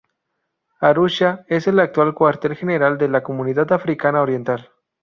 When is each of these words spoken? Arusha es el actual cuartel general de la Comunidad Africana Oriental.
Arusha 0.79 1.45
es 1.47 1.67
el 1.67 1.79
actual 1.79 2.15
cuartel 2.15 2.55
general 2.55 2.97
de 2.97 3.07
la 3.07 3.21
Comunidad 3.21 3.71
Africana 3.71 4.23
Oriental. 4.23 4.71